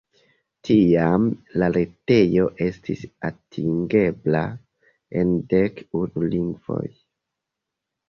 [0.69, 1.27] Tiam
[1.63, 4.43] la retejo estis atingebla
[5.23, 6.85] en dek unu lingvoj.